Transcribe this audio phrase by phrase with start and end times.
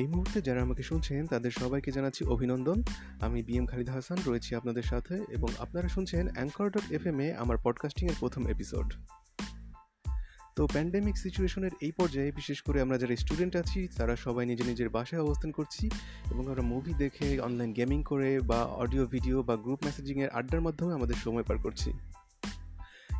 [0.00, 2.78] এই মুহূর্তে যারা আমাকে শুনছেন, তাদের সবাইকে জানাচ্ছি অভিনন্দন।
[3.26, 7.18] আমি বি এম খালিদ হাসান, রয়েছি আপনাদের সাথে এবং আপনারা শুনছেন অ্যাঙ্কর ডট এফ এম
[7.26, 8.88] এ আমার পডকাস্টিংয়ের প্রথম এপিসোড
[10.56, 14.88] তো প্যান্ডেমিক সিচুয়েশনের এই পর্যায়ে বিশেষ করে আমরা যারা স্টুডেন্ট আছি, তারা সবাই নিজের নিজের
[14.96, 15.84] বাসায় অবস্থান করছি
[16.32, 20.92] এবং আমরা মুভি দেখে অনলাইন গেমিং করে বা অডিও ভিডিও বা গ্রুপ মেসেজিংয়ের আড্ডার মাধ্যমে
[20.98, 21.90] আমাদের সময় পার করছি।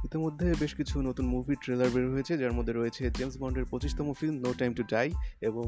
[0.06, 4.36] ইতিমধ্যে বেশ কিছু নতুন মুভি ট্রেলার বের হয়েছে, যার মধ্যে রয়েছে জেমস বন্ডের পঁচিশতম film
[4.44, 5.08] no time to die
[5.48, 5.66] এবং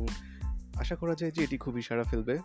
[0.81, 2.39] আশা করা যায় যে এটি খুবই সাড়া ফেলবে।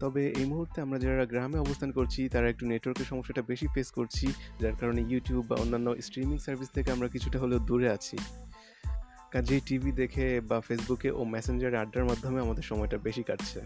[0.00, 4.32] তবে এই মুহূর্তে আমরা যারা গ্রামে অবস্থান করছি, তারা একটু নেটওয়ার্কের সমস্যাটা বেশি ফেস করছি,
[4.60, 8.16] যার কারণে ইউটিউব বা অন্যান্য স্ট্রিমিং সার্ভিস থেকে আমরা কিছুটা হলেও দূরে আছি।
[9.30, 13.60] কাজেই টিভি দেখে বা ফেসবুকে ও মেসেঞ্জারে আড্ডার মাধ্যমে আমাদের সময়টা বেশি কাটছে।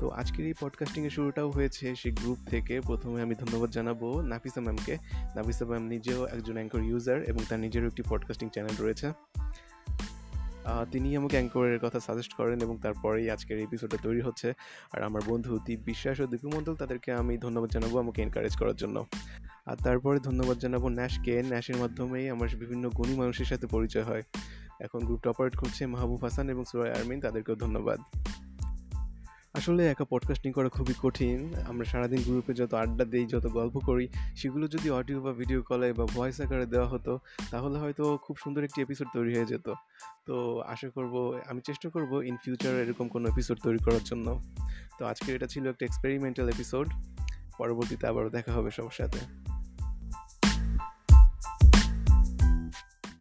[0.00, 4.98] তো আজকের এই পডকাস্টিংয়ের শুরুটাও হয়েছে সেই গ্রুপ থেকে। প্রথমে আমি ধন্যবাদ জানাব নাফিসা ম্যামকে
[5.36, 9.12] নাফিসা ম্যাম নিজেও একজন অ্যাঙ্কর ইউজার এবং তার নিজেরও একটি পডকাস্টিং চ্যানেল রয়েছে।
[10.90, 14.52] তিনি আমাকে অ্যাঙ্করের কথা সাজেস্ট করেন এবং তারপরেই আজকের এপিসোডটা তৈরি হচ্ছে।
[14.92, 18.76] আর আমার বন্ধু দীপ বিশ্বাস ও দীপু মণ্ডল, তাদেরকে আমি ধন্যবাদ জানাব আমাকে এনকারেজ করার
[18.76, 19.06] জন্য।
[19.66, 24.22] আর তারপরে ধন্যবাদ জানাব ন্যাশকে ন্যাশের মাধ্যমেই আমার বিভিন্ন গুণী মানুষের সাথে পরিচয় হয়।
[24.80, 28.00] এখন গ্রুপটা অপারেট করছে মাহবুব হাসান এবং সুরাই আরমিন, তাদেরকেও ধন্যবাদ।
[29.54, 34.08] আসলে একা পডকাস্টিং করা খুবই কঠিন। আমরা সারাদিন গ্রুপে যত আড্ডা দিই, যত গল্প করি,
[34.36, 37.18] সেগুলো যদি অডিও বা ভিডিও কলে বা ভয়েস আকারে দেওয়া হতো,
[37.50, 39.72] তাহলে হয়তো খুব সুন্দর একটি এপিসোড তৈরি হয়ে যেত।
[40.26, 44.42] তো আশা করব, আমি চেষ্টা করব ইন ফিউচার এরকম কোনো এপিসোড তৈরি করার জন্য।
[44.98, 46.88] তো আজকের এটা ছিল একটা এক্সপেরিমেন্টাল এপিসোড
[47.58, 49.41] পরবর্তীতে আবারও দেখা হবে সবার সাথে।